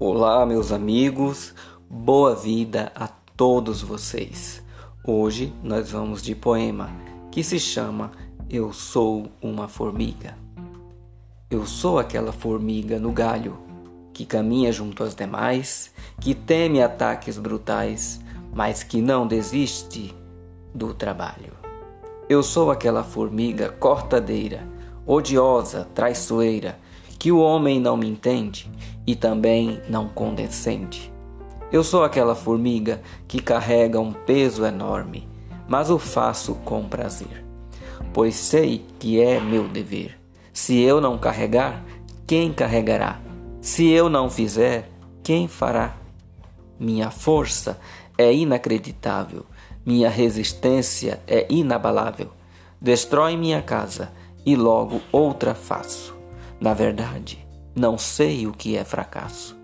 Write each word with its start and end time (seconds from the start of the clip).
Olá, 0.00 0.46
meus 0.46 0.70
amigos, 0.70 1.52
boa 1.90 2.32
vida 2.32 2.92
a 2.94 3.08
todos 3.08 3.82
vocês. 3.82 4.62
Hoje 5.04 5.52
nós 5.60 5.90
vamos 5.90 6.22
de 6.22 6.36
poema 6.36 6.88
que 7.32 7.42
se 7.42 7.58
chama 7.58 8.12
Eu 8.48 8.72
Sou 8.72 9.26
uma 9.42 9.66
Formiga. 9.66 10.38
Eu 11.50 11.66
sou 11.66 11.98
aquela 11.98 12.30
formiga 12.30 13.00
no 13.00 13.10
galho 13.10 13.58
que 14.14 14.24
caminha 14.24 14.70
junto 14.70 15.02
às 15.02 15.16
demais, 15.16 15.92
que 16.20 16.32
teme 16.32 16.80
ataques 16.80 17.36
brutais, 17.36 18.20
mas 18.54 18.84
que 18.84 19.02
não 19.02 19.26
desiste 19.26 20.14
do 20.72 20.94
trabalho. 20.94 21.54
Eu 22.28 22.44
sou 22.44 22.70
aquela 22.70 23.02
formiga 23.02 23.68
cortadeira, 23.68 24.64
odiosa, 25.04 25.88
traiçoeira 25.92 26.78
que 27.18 27.32
o 27.32 27.40
homem 27.40 27.80
não 27.80 27.96
me 27.96 28.08
entende 28.08 28.70
e 29.06 29.16
também 29.16 29.80
não 29.88 30.08
condescende. 30.08 31.12
Eu 31.72 31.82
sou 31.82 32.04
aquela 32.04 32.34
formiga 32.34 33.02
que 33.26 33.42
carrega 33.42 34.00
um 34.00 34.12
peso 34.12 34.64
enorme, 34.64 35.28
mas 35.66 35.90
o 35.90 35.98
faço 35.98 36.54
com 36.64 36.88
prazer, 36.88 37.44
pois 38.12 38.34
sei 38.36 38.84
que 38.98 39.20
é 39.20 39.40
meu 39.40 39.68
dever. 39.68 40.18
Se 40.52 40.78
eu 40.80 41.00
não 41.00 41.18
carregar, 41.18 41.84
quem 42.26 42.52
carregará? 42.52 43.20
Se 43.60 43.88
eu 43.88 44.08
não 44.08 44.30
fizer, 44.30 44.88
quem 45.22 45.46
fará? 45.46 45.96
Minha 46.78 47.10
força 47.10 47.78
é 48.16 48.32
inacreditável, 48.32 49.44
minha 49.84 50.08
resistência 50.08 51.20
é 51.26 51.46
inabalável. 51.50 52.30
Destrói 52.80 53.36
minha 53.36 53.60
casa 53.60 54.12
e 54.46 54.54
logo 54.56 55.00
outra 55.12 55.54
faço. 55.54 56.17
Na 56.60 56.74
verdade, 56.74 57.46
não 57.74 57.96
sei 57.96 58.46
o 58.46 58.52
que 58.52 58.76
é 58.76 58.84
fracasso. 58.84 59.56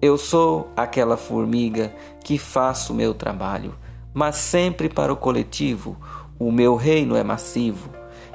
Eu 0.00 0.16
sou 0.16 0.70
aquela 0.74 1.16
formiga 1.16 1.94
que 2.24 2.38
faço 2.38 2.94
meu 2.94 3.12
trabalho, 3.12 3.74
mas 4.14 4.36
sempre 4.36 4.88
para 4.88 5.12
o 5.12 5.16
coletivo. 5.16 5.96
O 6.38 6.50
meu 6.50 6.74
reino 6.74 7.14
é 7.14 7.22
massivo 7.22 7.90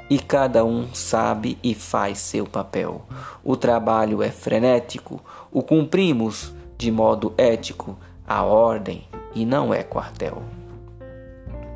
e 0.09 0.19
cada 0.19 0.63
um 0.63 0.93
sabe 0.93 1.57
e 1.63 1.73
faz 1.73 2.19
seu 2.19 2.45
papel. 2.45 3.01
O 3.43 3.57
trabalho 3.57 4.21
é 4.21 4.29
frenético, 4.29 5.19
o 5.51 5.63
cumprimos 5.63 6.53
de 6.77 6.91
modo 6.91 7.33
ético, 7.35 7.97
a 8.25 8.43
ordem 8.43 9.07
e 9.33 9.43
não 9.43 9.73
é 9.73 9.83
quartel. 9.83 10.43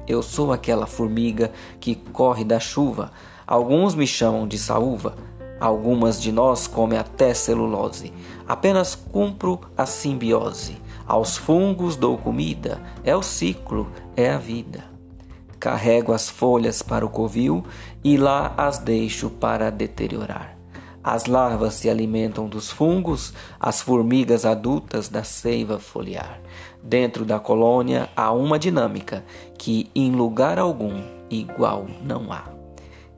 Eu 0.07 0.21
sou 0.21 0.53
aquela 0.53 0.85
formiga 0.85 1.51
que 1.79 1.95
corre 1.95 2.43
da 2.43 2.59
chuva. 2.59 3.11
Alguns 3.45 3.95
me 3.95 4.05
chamam 4.05 4.47
de 4.47 4.57
saúva 4.57 5.15
Algumas 5.61 6.19
de 6.19 6.31
nós 6.31 6.65
comem 6.65 6.97
até 6.97 7.35
celulose. 7.35 8.11
Apenas 8.47 8.95
cumpro 8.95 9.61
a 9.77 9.85
simbiose. 9.85 10.81
Aos 11.05 11.37
fungos 11.37 11.95
dou 11.95 12.17
comida. 12.17 12.81
É 13.03 13.15
o 13.15 13.21
ciclo, 13.21 13.87
é 14.15 14.31
a 14.31 14.39
vida. 14.39 14.83
Carrego 15.59 16.13
as 16.13 16.27
folhas 16.27 16.81
para 16.81 17.05
o 17.05 17.09
covil 17.09 17.63
e 18.03 18.17
lá 18.17 18.55
as 18.57 18.79
deixo 18.79 19.29
para 19.29 19.69
deteriorar. 19.69 20.57
As 21.03 21.27
larvas 21.27 21.75
se 21.75 21.87
alimentam 21.87 22.47
dos 22.47 22.71
fungos, 22.71 23.31
as 23.59 23.81
formigas 23.81 24.47
adultas 24.47 25.09
da 25.09 25.23
seiva 25.23 25.77
foliar. 25.77 26.41
Dentro 26.81 27.23
da 27.23 27.39
colônia 27.39 28.09
há 28.15 28.31
uma 28.31 28.57
dinâmica 28.57 29.23
que 29.59 29.91
em 29.93 30.11
lugar 30.11 30.57
algum 30.57 31.03
igual 31.29 31.85
não 32.03 32.33
há. 32.33 32.60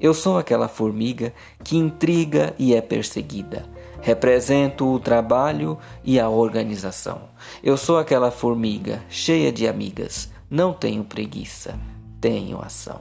Eu 0.03 0.13
sou 0.13 0.37
aquela 0.37 0.67
formiga 0.67 1.33
que 1.63 1.77
intriga 1.77 2.53
e 2.59 2.75
é 2.75 2.81
perseguida. 2.81 3.65
Represento 4.01 4.85
o 4.85 4.99
trabalho 4.99 5.77
e 6.03 6.19
a 6.19 6.27
organização. 6.27 7.29
Eu 7.63 7.77
sou 7.77 7.97
aquela 7.97 8.29
formiga 8.29 9.01
cheia 9.07 9.49
de 9.49 9.65
amigas. 9.65 10.29
Não 10.49 10.73
tenho 10.73 11.05
preguiça, 11.05 11.79
tenho 12.19 12.61
ação. 12.61 12.99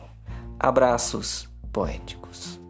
Abraços 0.60 1.48
poéticos. 1.72 2.61